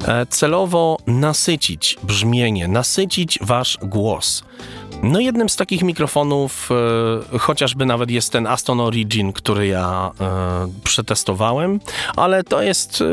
e, 0.08 0.26
celowo 0.26 0.98
nasycić 1.06 1.96
brzmienie, 2.02 2.68
nasycić 2.68 3.38
wasz 3.42 3.78
głos. 3.82 4.44
No 5.04 5.20
jednym 5.20 5.48
z 5.48 5.56
takich 5.56 5.82
mikrofonów 5.82 6.68
e, 7.34 7.38
chociażby 7.38 7.86
nawet 7.86 8.10
jest 8.10 8.32
ten 8.32 8.46
Aston 8.46 8.80
Origin, 8.80 9.32
który 9.32 9.66
ja 9.66 10.10
e, 10.20 10.68
przetestowałem, 10.84 11.80
ale 12.16 12.44
to 12.44 12.62
jest 12.62 13.02
e, 13.02 13.04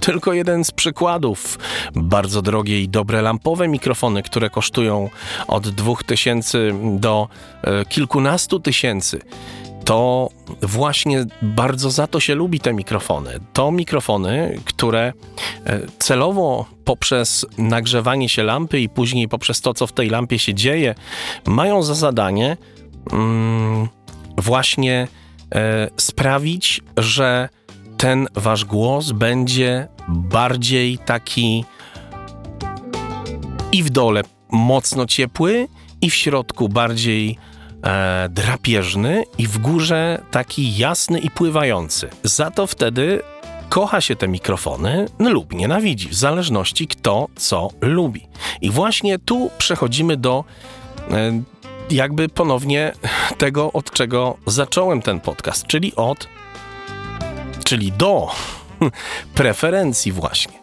tylko 0.00 0.32
jeden 0.32 0.64
z 0.64 0.70
przykładów. 0.70 1.58
Bardzo 1.94 2.42
drogie 2.42 2.80
i 2.80 2.88
dobre 2.88 3.22
lampowe 3.22 3.68
mikrofony, 3.68 4.22
które 4.22 4.50
kosztują 4.50 5.10
od 5.48 5.68
2000 5.68 6.58
do 6.98 7.28
kilkunastu 7.88 8.60
tysięcy 8.60 9.20
to 9.90 10.30
właśnie 10.62 11.24
bardzo 11.42 11.90
za 11.90 12.06
to 12.06 12.20
się 12.20 12.34
lubi 12.34 12.60
te 12.60 12.72
mikrofony. 12.72 13.40
To 13.52 13.72
mikrofony, 13.72 14.60
które 14.64 15.12
e, 15.66 15.80
celowo 15.98 16.66
poprzez 16.84 17.46
nagrzewanie 17.58 18.28
się 18.28 18.42
lampy 18.42 18.80
i 18.80 18.88
później 18.88 19.28
poprzez 19.28 19.60
to, 19.60 19.74
co 19.74 19.86
w 19.86 19.92
tej 19.92 20.10
lampie 20.10 20.38
się 20.38 20.54
dzieje, 20.54 20.94
mają 21.46 21.82
za 21.82 21.94
zadanie 21.94 22.56
mm, 23.12 23.88
właśnie 24.38 25.08
e, 25.54 25.88
sprawić, 25.96 26.80
że 26.96 27.48
ten 27.96 28.28
wasz 28.34 28.64
głos 28.64 29.12
będzie 29.12 29.88
bardziej 30.08 30.98
taki 30.98 31.64
i 33.72 33.82
w 33.82 33.90
dole 33.90 34.22
mocno 34.50 35.06
ciepły, 35.06 35.68
i 36.02 36.10
w 36.10 36.14
środku 36.14 36.68
bardziej 36.68 37.38
e, 37.82 38.28
drapieżny 38.28 39.24
i 39.38 39.46
w 39.46 39.58
górze 39.58 40.22
taki 40.30 40.76
jasny 40.76 41.18
i 41.18 41.30
pływający. 41.30 42.08
Za 42.22 42.50
to 42.50 42.66
wtedy 42.66 43.22
kocha 43.68 44.00
się 44.00 44.16
te 44.16 44.28
mikrofony 44.28 45.06
lub 45.18 45.52
nienawidzi, 45.52 46.08
w 46.08 46.14
zależności 46.14 46.86
kto 46.86 47.28
co 47.36 47.68
lubi. 47.80 48.26
I 48.60 48.70
właśnie 48.70 49.18
tu 49.18 49.50
przechodzimy 49.58 50.16
do 50.16 50.44
e, 51.10 51.42
jakby 51.90 52.28
ponownie 52.28 52.92
tego, 53.38 53.72
od 53.72 53.90
czego 53.90 54.36
zacząłem 54.46 55.02
ten 55.02 55.20
podcast, 55.20 55.66
czyli 55.66 55.96
od, 55.96 56.28
czyli 57.64 57.92
do 57.92 58.28
preferencji 59.34 60.12
właśnie. 60.12 60.60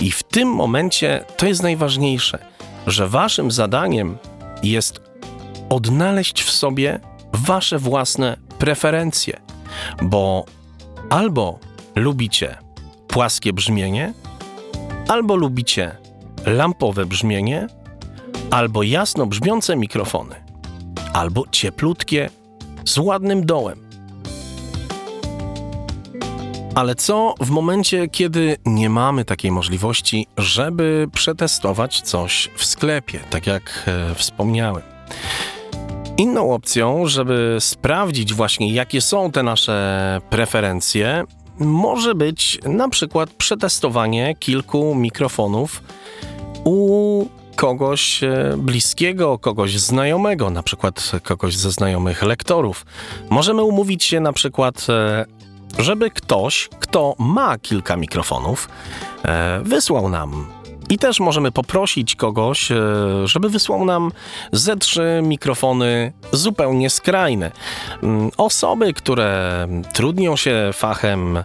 I 0.00 0.10
w 0.10 0.22
tym 0.22 0.48
momencie 0.48 1.24
to 1.36 1.46
jest 1.46 1.62
najważniejsze, 1.62 2.38
że 2.86 3.08
waszym 3.08 3.50
zadaniem 3.50 4.18
jest 4.62 5.07
odnaleźć 5.68 6.42
w 6.42 6.50
sobie 6.50 7.00
wasze 7.32 7.78
własne 7.78 8.36
preferencje, 8.58 9.40
bo 10.02 10.44
albo 11.10 11.58
lubicie 11.96 12.58
płaskie 13.08 13.52
brzmienie, 13.52 14.12
albo 15.08 15.36
lubicie 15.36 15.96
lampowe 16.46 17.06
brzmienie, 17.06 17.66
albo 18.50 18.82
jasno 18.82 19.26
brzmiące 19.26 19.76
mikrofony, 19.76 20.34
albo 21.12 21.44
cieplutkie 21.50 22.30
z 22.84 22.98
ładnym 22.98 23.46
dołem. 23.46 23.88
Ale 26.74 26.94
co 26.94 27.34
w 27.40 27.50
momencie, 27.50 28.08
kiedy 28.08 28.56
nie 28.66 28.90
mamy 28.90 29.24
takiej 29.24 29.50
możliwości, 29.50 30.26
żeby 30.36 31.08
przetestować 31.12 32.00
coś 32.00 32.50
w 32.56 32.64
sklepie, 32.64 33.20
tak 33.30 33.46
jak 33.46 33.84
e, 33.86 34.14
wspomniałem? 34.14 34.82
Inną 36.18 36.54
opcją, 36.54 37.06
żeby 37.06 37.56
sprawdzić 37.60 38.34
właśnie, 38.34 38.72
jakie 38.72 39.00
są 39.00 39.32
te 39.32 39.42
nasze 39.42 40.20
preferencje, 40.30 41.24
może 41.58 42.14
być 42.14 42.58
na 42.64 42.88
przykład 42.88 43.30
przetestowanie 43.30 44.34
kilku 44.38 44.94
mikrofonów 44.94 45.82
u 46.64 47.26
kogoś 47.56 48.22
e, 48.22 48.54
bliskiego, 48.58 49.38
kogoś 49.38 49.78
znajomego, 49.78 50.50
na 50.50 50.62
przykład 50.62 51.12
kogoś 51.22 51.56
ze 51.56 51.70
znajomych 51.70 52.22
lektorów. 52.22 52.86
Możemy 53.30 53.62
umówić 53.62 54.04
się 54.04 54.20
na 54.20 54.32
przykład, 54.32 54.86
e, 54.88 55.26
żeby 55.78 56.10
ktoś, 56.10 56.68
kto 56.80 57.14
ma 57.18 57.58
kilka 57.58 57.96
mikrofonów, 57.96 58.68
e, 59.24 59.60
wysłał 59.64 60.08
nam 60.08 60.57
i 60.90 60.98
też 60.98 61.20
możemy 61.20 61.52
poprosić 61.52 62.16
kogoś, 62.16 62.68
żeby 63.24 63.48
wysłał 63.48 63.84
nam 63.84 64.12
ze 64.52 64.76
trzy 64.76 65.20
mikrofony 65.22 66.12
zupełnie 66.32 66.90
skrajne. 66.90 67.50
Mm, 68.02 68.30
osoby, 68.36 68.92
które 68.92 69.66
trudnią 69.94 70.36
się 70.36 70.70
fachem 70.72 71.44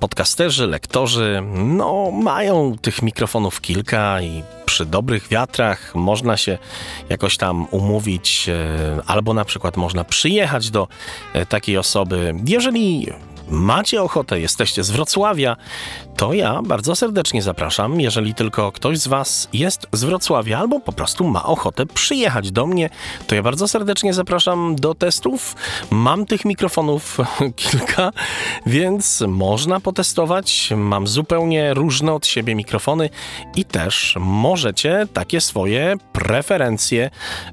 podcasterzy, 0.00 0.66
lektorzy, 0.66 1.42
no 1.54 2.10
mają 2.10 2.76
tych 2.82 3.02
mikrofonów 3.02 3.60
kilka 3.60 4.22
i 4.22 4.42
przy 4.66 4.86
dobrych 4.86 5.28
wiatrach 5.28 5.94
można 5.94 6.36
się 6.36 6.58
jakoś 7.08 7.36
tam 7.36 7.66
umówić, 7.70 8.48
e, 8.48 9.02
albo 9.06 9.34
na 9.34 9.44
przykład 9.44 9.76
można 9.76 10.04
przyjechać 10.04 10.70
do 10.70 10.88
e, 11.32 11.46
takiej 11.46 11.78
osoby. 11.78 12.34
Jeżeli 12.46 13.06
macie 13.48 14.02
ochotę, 14.02 14.40
jesteście 14.40 14.84
z 14.84 14.90
Wrocławia, 14.90 15.56
to 16.16 16.32
ja 16.32 16.62
bardzo 16.62 16.96
serdecznie 16.96 17.42
zapraszam. 17.42 18.00
Jeżeli 18.00 18.34
tylko 18.34 18.72
ktoś 18.72 18.98
z 18.98 19.06
Was 19.06 19.48
jest 19.52 19.86
z 19.92 20.04
Wrocławia 20.04 20.58
albo 20.58 20.80
po 20.80 20.92
prostu 20.92 21.28
ma 21.28 21.44
ochotę 21.44 21.86
przyjechać 21.86 22.50
do 22.50 22.66
mnie, 22.66 22.90
to 23.26 23.34
ja 23.34 23.42
bardzo 23.42 23.68
serdecznie 23.68 24.14
zapraszam 24.14 24.76
do 24.76 24.94
testów. 24.94 25.56
Mam 25.90 26.26
tych 26.26 26.44
mikrofonów 26.44 27.18
kilka, 27.56 28.12
więc 28.66 29.24
można 29.28 29.80
potestować. 29.80 30.70
Mam 30.76 31.06
zupełnie 31.06 31.74
różne 31.74 32.12
od 32.12 32.26
siebie 32.26 32.54
mikrofony 32.54 33.10
i 33.56 33.64
też 33.64 34.16
możecie 34.20 35.06
takie 35.12 35.40
swoje 35.40 35.96
preferencje 36.12 37.10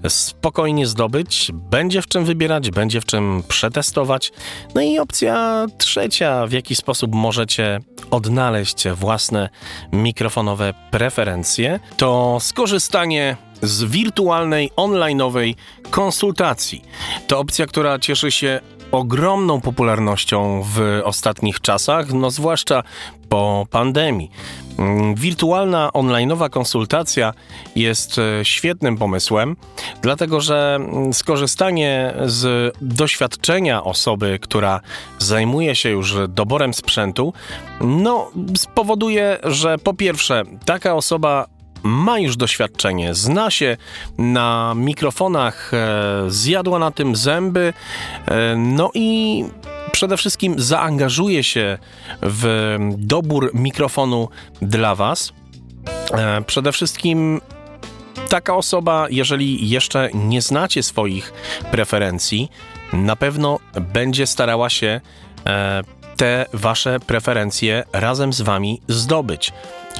spokojnie 0.08 0.88
zdobyć. 0.88 1.52
Będzie 1.54 2.02
w 2.02 2.08
czym 2.08 2.26
wybierać, 2.26 2.72
będzie 2.72 3.02
w 3.02 3.06
czym 3.06 3.44
przetestować. 3.48 4.32
No 4.76 4.82
i 4.82 5.00
opcja 5.00 5.66
trzecia, 5.86 6.48
w 6.48 6.52
jaki 6.52 6.76
sposób 6.76 7.16
możecie 7.16 7.80
odnaleźć 8.12 8.88
własne 8.90 9.50
mikrofonowe 9.94 10.74
preferencje, 10.92 11.80
to 11.98 12.38
skorzystanie 12.42 13.38
z 13.62 13.84
wirtualnej, 13.84 14.72
onlineowej 14.76 15.56
konsultacji. 15.90 16.82
To 17.28 17.40
opcja, 17.40 17.66
która 17.66 18.00
cieszy 18.00 18.32
się 18.32 18.60
ogromną 18.92 19.62
popularnością 19.62 20.64
w 20.66 21.02
ostatnich 21.04 21.62
czasach, 21.62 22.14
no 22.14 22.32
zwłaszcza 22.32 22.84
po 23.30 23.68
pandemii. 23.70 24.32
Mm, 24.78 25.16
wirtualna, 25.16 25.94
onlineowa 25.94 26.50
konsultacja 26.50 27.34
jest 27.76 28.18
e, 28.18 28.46
świetnym 28.46 28.98
pomysłem, 28.98 29.56
dlatego 30.02 30.42
że 30.42 30.76
mm, 30.76 31.14
skorzystanie 31.14 32.14
z 32.26 32.74
doświadczenia 32.82 33.84
osoby, 33.84 34.40
która 34.42 34.82
zajmuje 35.20 35.76
się 35.76 35.90
już 35.90 36.16
doborem 36.30 36.74
sprzętu, 36.74 37.34
no 37.82 38.32
spowoduje, 38.58 39.38
że 39.44 39.78
po 39.78 39.94
pierwsze 39.94 40.44
taka 40.66 40.96
osoba 40.96 41.48
ma 41.84 42.20
już 42.20 42.38
doświadczenie, 42.38 43.14
zna 43.14 43.52
się 43.52 43.78
na 44.18 44.74
mikrofonach, 44.76 45.72
e, 45.74 46.24
zjadła 46.28 46.80
na 46.80 46.92
tym 46.92 47.16
zęby, 47.16 47.74
e, 48.26 48.56
no 48.56 48.92
i 48.94 49.44
przede 50.02 50.18
wszystkim 50.18 50.60
zaangażuje 50.60 51.44
się 51.44 51.78
w 52.22 52.78
dobór 52.98 53.52
mikrofonu 53.54 54.30
dla 54.62 54.96
Was. 54.96 55.34
E, 56.14 56.42
przede 56.42 56.72
wszystkim 56.72 57.42
taka 58.30 58.56
osoba, 58.56 59.08
jeżeli 59.10 59.70
jeszcze 59.70 60.10
nie 60.14 60.42
znacie 60.42 60.84
swoich 60.84 61.34
preferencji, 61.72 62.50
na 62.94 63.16
pewno 63.16 63.60
będzie 63.94 64.28
starała 64.28 64.70
się 64.70 65.02
te 66.18 66.46
wasze 66.54 67.00
preferencje 67.00 67.84
razem 67.94 68.34
z 68.34 68.42
wami 68.42 68.82
zdobyć. 68.88 69.54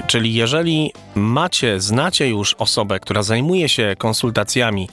Czyli 0.08 0.34
jeżeli 0.34 0.94
macie, 1.16 1.82
znacie 1.82 2.30
już 2.30 2.54
osobę, 2.54 3.00
która 3.00 3.24
zajmuje 3.24 3.70
się 3.70 3.96
konsultacjami 3.98 4.90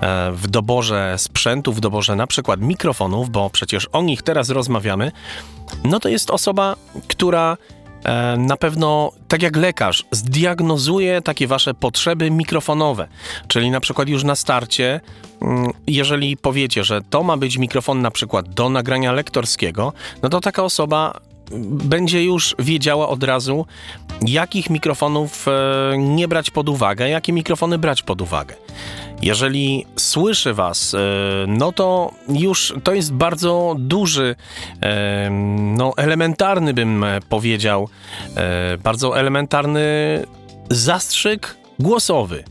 e, 0.00 0.32
w 0.32 0.46
doborze 0.46 1.14
sprzętu, 1.18 1.72
w 1.72 1.80
doborze 1.80 2.16
na 2.16 2.26
przykład 2.26 2.60
mikrofonów, 2.60 3.30
bo 3.30 3.50
przecież 3.50 3.88
o 3.92 4.02
nich 4.02 4.22
teraz 4.22 4.50
rozmawiamy, 4.50 5.12
no 5.84 6.00
to 6.00 6.08
jest 6.08 6.30
osoba, 6.30 6.76
która 7.08 7.56
e, 8.04 8.36
na 8.36 8.56
pewno, 8.56 9.12
tak 9.28 9.42
jak 9.42 9.56
lekarz, 9.56 10.04
zdiagnozuje 10.10 11.22
takie 11.22 11.46
wasze 11.46 11.74
potrzeby 11.74 12.30
mikrofonowe. 12.30 13.08
Czyli 13.48 13.70
na 13.70 13.80
przykład 13.80 14.08
już 14.08 14.24
na 14.24 14.36
starcie, 14.36 15.00
mm, 15.42 15.70
jeżeli 15.86 16.36
powiecie, 16.36 16.84
że 16.84 17.00
to 17.10 17.22
ma 17.22 17.36
być 17.36 17.58
mikrofon 17.58 18.02
na 18.02 18.10
przykład 18.10 18.48
do 18.48 18.68
nagrania 18.68 19.12
lektorskiego, 19.12 19.92
no 20.22 20.28
to 20.28 20.40
taka 20.40 20.62
osoba 20.62 21.20
będzie 21.84 22.24
już 22.24 22.54
wiedziała 22.58 23.08
od 23.08 23.24
razu, 23.24 23.66
jakich 24.26 24.70
mikrofonów 24.70 25.48
e, 25.48 25.98
nie 25.98 26.28
brać 26.28 26.50
pod 26.50 26.68
uwagę, 26.68 27.08
jakie 27.08 27.32
mikrofony 27.32 27.78
brać 27.78 28.02
pod 28.02 28.22
uwagę. 28.22 28.54
Jeżeli 29.22 29.86
słyszy 29.96 30.54
Was, 30.54 30.94
e, 30.94 30.98
no 31.48 31.72
to 31.72 32.10
już 32.28 32.74
to 32.84 32.94
jest 32.94 33.12
bardzo 33.12 33.76
duży, 33.78 34.36
e, 34.82 35.30
no 35.76 35.92
elementarny 35.96 36.74
bym 36.74 37.04
powiedział, 37.28 37.88
bardzo 38.82 39.18
elementarny 39.18 39.82
zastrzyk 40.70 41.56
głosowy. 41.78 42.44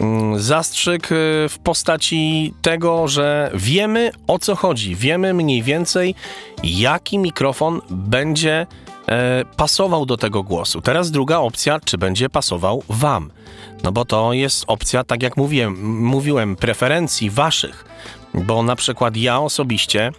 Mm, 0.00 0.38
zastrzyk 0.38 1.08
w 1.48 1.56
postaci 1.64 2.54
tego, 2.62 3.08
że 3.08 3.50
wiemy 3.54 4.10
o 4.26 4.38
co 4.38 4.56
chodzi, 4.56 4.94
wiemy 4.96 5.34
mniej 5.34 5.62
więcej, 5.62 6.14
jaki 6.64 7.18
mikrofon 7.18 7.80
będzie 7.90 8.66
e, 9.08 9.44
pasował 9.56 10.06
do 10.06 10.16
tego 10.16 10.42
głosu. 10.42 10.80
Teraz 10.80 11.10
druga 11.10 11.38
opcja, 11.38 11.80
czy 11.84 11.98
będzie 11.98 12.28
pasował 12.28 12.82
Wam. 12.88 13.30
No 13.82 13.92
bo 13.92 14.04
to 14.04 14.32
jest 14.32 14.64
opcja, 14.66 15.04
tak 15.04 15.22
jak 15.22 15.36
mówiłem, 15.36 16.02
mówiłem, 16.04 16.56
preferencji 16.56 17.30
Waszych. 17.30 17.84
Bo 18.34 18.62
na 18.62 18.76
przykład 18.76 19.16
ja 19.16 19.40
osobiście 19.40 20.12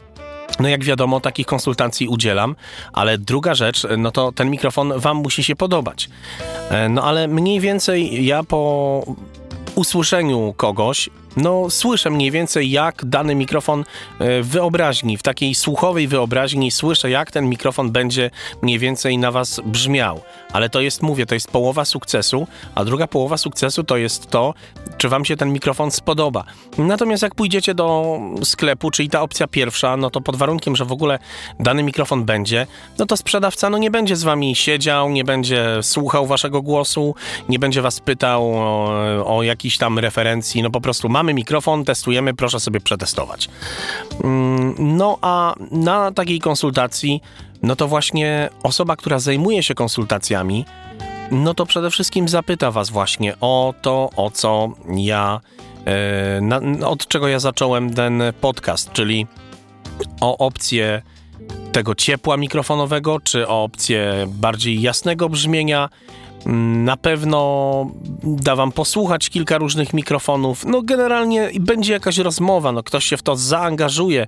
no 0.59 0.69
jak 0.69 0.83
wiadomo, 0.83 1.19
takich 1.19 1.45
konsultacji 1.45 2.07
udzielam, 2.07 2.55
ale 2.93 3.17
druga 3.17 3.55
rzecz, 3.55 3.87
no 3.97 4.11
to 4.11 4.31
ten 4.31 4.49
mikrofon 4.49 4.93
wam 4.95 5.17
musi 5.17 5.43
się 5.43 5.55
podobać. 5.55 6.09
E, 6.69 6.89
no 6.89 7.03
ale 7.03 7.27
mniej 7.27 7.59
więcej 7.59 8.25
ja 8.25 8.43
po 8.43 9.03
usłyszeniu 9.75 10.53
kogoś 10.57 11.09
no 11.37 11.69
słyszę 11.69 12.09
mniej 12.09 12.31
więcej 12.31 12.71
jak 12.71 13.05
dany 13.05 13.35
mikrofon 13.35 13.83
e, 14.19 14.41
w 14.41 14.47
wyobraźni, 14.63 15.17
w 15.17 15.23
takiej 15.23 15.55
słuchowej 15.55 16.07
wyobraźni 16.07 16.71
słyszę 16.71 17.09
jak 17.09 17.31
ten 17.31 17.49
mikrofon 17.49 17.91
będzie 17.91 18.29
mniej 18.61 18.79
więcej 18.79 19.17
na 19.17 19.31
was 19.31 19.61
brzmiał. 19.65 20.21
Ale 20.53 20.69
to 20.69 20.81
jest, 20.81 21.01
mówię, 21.01 21.25
to 21.25 21.33
jest 21.33 21.51
połowa 21.51 21.85
sukcesu, 21.85 22.47
a 22.75 22.85
druga 22.85 23.07
połowa 23.07 23.37
sukcesu 23.37 23.83
to 23.83 23.97
jest 23.97 24.29
to, 24.29 24.53
czy 24.97 25.09
wam 25.09 25.25
się 25.25 25.37
ten 25.37 25.53
mikrofon 25.53 25.91
spodoba. 25.91 26.43
Natomiast 26.77 27.23
jak 27.23 27.35
pójdziecie 27.35 27.75
do 27.75 28.17
sklepu, 28.43 28.91
czyli 28.91 29.09
ta 29.09 29.21
opcja 29.21 29.47
pierwsza, 29.47 29.97
no 29.97 30.09
to 30.09 30.21
pod 30.21 30.35
warunkiem, 30.35 30.75
że 30.75 30.85
w 30.85 30.91
ogóle 30.91 31.19
dany 31.59 31.83
mikrofon 31.83 32.25
będzie, 32.25 32.67
no 32.97 33.05
to 33.05 33.17
sprzedawca 33.17 33.69
no 33.69 33.77
nie 33.77 33.91
będzie 33.91 34.15
z 34.15 34.23
wami 34.23 34.55
siedział, 34.55 35.09
nie 35.09 35.23
będzie 35.23 35.65
słuchał 35.81 36.27
waszego 36.27 36.61
głosu, 36.61 37.15
nie 37.49 37.59
będzie 37.59 37.81
was 37.81 37.99
pytał 37.99 38.53
o, 38.55 39.37
o 39.37 39.41
tam 39.79 39.99
referencji, 39.99 40.63
no 40.63 40.69
po 40.69 40.81
prostu 40.81 41.09
ma 41.09 41.22
mamy 41.23 41.33
mikrofon, 41.33 41.85
testujemy, 41.85 42.33
proszę 42.33 42.59
sobie 42.59 42.79
przetestować. 42.79 43.49
Mm, 44.23 44.75
no 44.79 45.17
a 45.21 45.55
na 45.71 46.11
takiej 46.11 46.39
konsultacji, 46.39 47.21
no 47.61 47.75
to 47.75 47.87
właśnie 47.87 48.49
osoba, 48.63 48.95
która 48.95 49.19
zajmuje 49.19 49.63
się 49.63 49.75
konsultacjami, 49.75 50.65
no 51.31 51.53
to 51.53 51.65
przede 51.65 51.89
wszystkim 51.91 52.29
zapyta 52.29 52.71
Was 52.71 52.89
właśnie 52.89 53.33
o 53.41 53.73
to, 53.81 54.09
o 54.15 54.31
co 54.31 54.69
ja, 54.95 55.41
e, 55.85 56.41
na, 56.41 56.87
od 56.87 57.07
czego 57.07 57.27
ja 57.27 57.39
zacząłem 57.39 57.93
ten 57.93 58.23
podcast, 58.41 58.91
czyli 58.91 59.27
o 60.21 60.37
opcję 60.37 61.01
tego 61.71 61.95
ciepła 61.95 62.37
mikrofonowego, 62.37 63.19
czy 63.19 63.47
o 63.47 63.63
opcję 63.63 64.25
bardziej 64.27 64.81
jasnego 64.81 65.29
brzmienia, 65.29 65.89
na 66.45 66.97
pewno 66.97 67.91
da 68.23 68.55
wam 68.55 68.71
posłuchać 68.71 69.29
kilka 69.29 69.57
różnych 69.57 69.93
mikrofonów. 69.93 70.65
No 70.65 70.81
generalnie 70.81 71.51
będzie 71.59 71.93
jakaś 71.93 72.17
rozmowa, 72.17 72.71
no 72.71 72.83
ktoś 72.83 73.05
się 73.05 73.17
w 73.17 73.23
to 73.23 73.35
zaangażuje. 73.35 74.25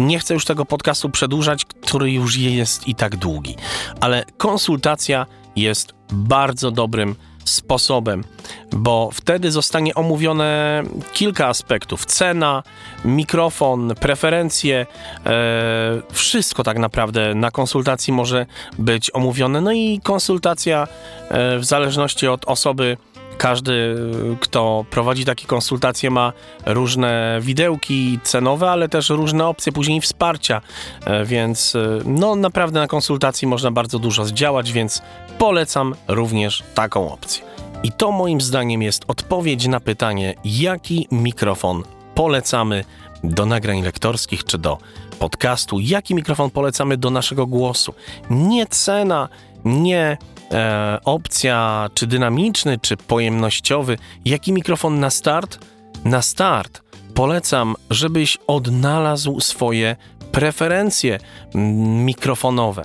Nie 0.00 0.18
chcę 0.18 0.34
już 0.34 0.44
tego 0.44 0.64
podcastu 0.64 1.10
przedłużać, 1.10 1.64
który 1.64 2.12
już 2.12 2.36
jest 2.36 2.88
i 2.88 2.94
tak 2.94 3.16
długi. 3.16 3.56
Ale 4.00 4.24
konsultacja 4.36 5.26
jest 5.56 5.94
bardzo 6.12 6.70
dobrym 6.70 7.14
sposobem, 7.48 8.24
bo 8.72 9.10
wtedy 9.12 9.50
zostanie 9.50 9.94
omówione 9.94 10.82
kilka 11.12 11.46
aspektów: 11.46 12.06
cena, 12.06 12.62
mikrofon, 13.04 13.94
preferencje, 14.00 14.86
e, 15.26 16.02
wszystko 16.12 16.64
tak 16.64 16.78
naprawdę 16.78 17.34
na 17.34 17.50
konsultacji 17.50 18.12
może 18.12 18.46
być 18.78 19.10
omówione. 19.14 19.60
No 19.60 19.72
i 19.72 20.00
konsultacja 20.02 20.86
e, 21.28 21.58
w 21.58 21.64
zależności 21.64 22.28
od 22.28 22.44
osoby 22.44 22.96
każdy, 23.38 23.96
kto 24.40 24.84
prowadzi 24.90 25.24
takie 25.24 25.46
konsultacje, 25.46 26.10
ma 26.10 26.32
różne 26.66 27.38
widełki 27.40 28.18
cenowe, 28.22 28.70
ale 28.70 28.88
też 28.88 29.10
różne 29.10 29.46
opcje 29.46 29.72
później 29.72 30.00
wsparcia, 30.00 30.60
e, 31.06 31.24
więc 31.24 31.74
e, 31.74 31.98
no 32.04 32.34
naprawdę 32.34 32.80
na 32.80 32.86
konsultacji 32.86 33.48
można 33.48 33.70
bardzo 33.70 33.98
dużo 33.98 34.24
zdziałać, 34.24 34.72
więc 34.72 35.02
polecam 35.38 35.94
również 36.08 36.62
taką 36.74 37.12
opcję. 37.12 37.44
I 37.82 37.92
to 37.92 38.12
moim 38.12 38.40
zdaniem 38.40 38.82
jest 38.82 39.04
odpowiedź 39.08 39.66
na 39.66 39.80
pytanie, 39.80 40.34
jaki 40.44 41.08
mikrofon 41.12 41.82
polecamy 42.14 42.84
do 43.24 43.46
nagrań 43.46 43.82
lektorskich 43.82 44.44
czy 44.44 44.58
do 44.58 44.78
podcastu, 45.18 45.80
jaki 45.80 46.14
mikrofon 46.14 46.50
polecamy 46.50 46.96
do 46.96 47.10
naszego 47.10 47.46
głosu. 47.46 47.94
Nie 48.30 48.66
cena, 48.66 49.28
nie 49.64 50.18
e, 50.52 50.98
opcja, 51.04 51.88
czy 51.94 52.06
dynamiczny, 52.06 52.78
czy 52.82 52.96
pojemnościowy, 52.96 53.98
jaki 54.24 54.52
mikrofon 54.52 55.00
na 55.00 55.10
start? 55.10 55.58
Na 56.04 56.22
start 56.22 56.82
polecam, 57.14 57.74
żebyś 57.90 58.38
odnalazł 58.46 59.40
swoje 59.40 59.96
preferencje 60.32 61.18
mm, 61.54 62.04
mikrofonowe. 62.04 62.84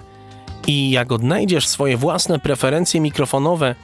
I 0.67 0.91
jak 0.91 1.12
odnajdziesz 1.12 1.67
swoje 1.67 1.97
własne 1.97 2.39
preferencje 2.39 3.02
mikrofonowe, 3.02 3.76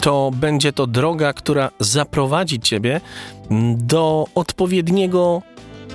to 0.00 0.30
będzie 0.34 0.72
to 0.72 0.86
droga, 0.86 1.32
która 1.32 1.70
zaprowadzi 1.80 2.60
ciebie 2.60 3.00
mm, 3.50 3.86
do 3.86 4.26
odpowiedniego 4.34 5.42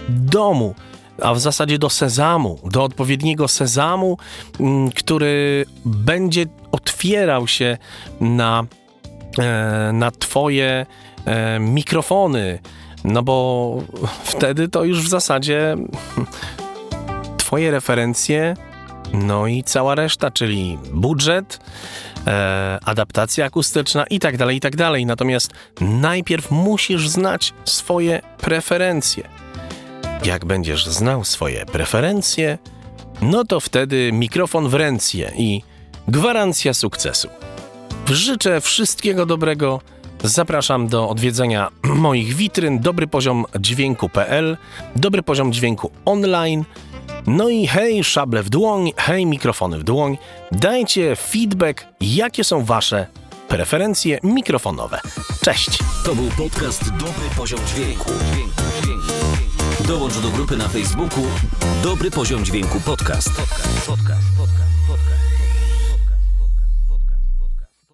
domu, 0.09 0.75
a 1.21 1.33
w 1.33 1.39
zasadzie 1.39 1.79
do 1.79 1.89
sezamu, 1.89 2.59
do 2.63 2.83
odpowiedniego 2.83 3.47
sezamu, 3.47 4.17
mm, 4.59 4.91
który 4.91 5.65
będzie 5.85 6.45
otwierał 6.71 7.47
się 7.47 7.77
na, 8.21 8.63
e, 9.39 9.91
na 9.93 10.11
Twoje 10.11 10.85
e, 11.25 11.59
mikrofony. 11.59 12.59
No 13.03 13.23
bo 13.23 13.77
wtedy 14.23 14.67
to 14.69 14.83
już 14.83 15.01
w 15.01 15.09
zasadzie 15.09 15.77
Twoje 17.37 17.71
referencje, 17.71 18.55
no 19.13 19.47
i 19.47 19.63
cała 19.63 19.95
reszta, 19.95 20.31
czyli 20.31 20.77
budżet, 20.93 21.59
e, 22.27 22.79
adaptacja 22.85 23.45
akustyczna 23.45 24.05
i 24.09 24.19
tak 24.19 24.37
dalej, 24.37 24.57
i 24.57 24.59
tak 24.59 24.75
dalej. 24.75 25.05
Natomiast 25.05 25.51
najpierw 25.81 26.51
musisz 26.51 27.09
znać 27.09 27.53
swoje 27.65 28.21
preferencje. 28.37 29.42
Jak 30.25 30.45
będziesz 30.45 30.85
znał 30.85 31.23
swoje 31.23 31.65
preferencje, 31.65 32.57
no 33.21 33.45
to 33.45 33.59
wtedy 33.59 34.11
mikrofon 34.13 34.69
w 34.69 34.73
ręce 34.73 35.17
i 35.17 35.61
gwarancja 36.07 36.73
sukcesu. 36.73 37.27
Życzę 38.07 38.61
wszystkiego 38.61 39.25
dobrego. 39.25 39.81
Zapraszam 40.23 40.87
do 40.87 41.09
odwiedzenia 41.09 41.69
moich 41.83 42.35
witryn 42.35 42.79
dobry 42.79 43.07
poziom 43.07 43.45
dźwięku.pl, 43.59 44.57
dobry 44.95 45.23
poziom 45.23 45.53
dźwięku 45.53 45.91
online. 46.05 46.63
No 47.27 47.49
i 47.49 47.67
hej, 47.67 48.03
szable 48.03 48.43
w 48.43 48.49
dłoń, 48.49 48.91
hej, 48.97 49.25
mikrofony 49.25 49.79
w 49.79 49.83
dłoń. 49.83 50.17
Dajcie 50.51 51.15
feedback, 51.15 51.85
jakie 52.01 52.43
są 52.43 52.65
wasze 52.65 53.07
preferencje 53.47 54.19
mikrofonowe. 54.23 54.99
Cześć! 55.41 55.79
To 56.05 56.15
był 56.15 56.29
podcast 56.37 56.91
Dobry 56.91 57.29
Poziom 57.37 57.59
Dźwięku. 57.67 58.11
Dołącz 59.87 60.19
do 60.19 60.29
grupy 60.29 60.57
na 60.57 60.67
Facebooku 60.67 61.23
Dobry 61.83 62.11
Poziom 62.11 62.45
Dźwięku 62.45 62.79
Podcast. 62.79 63.29
podcast, 63.29 63.85
podcast, 63.87 64.27
podcast. 64.37 64.92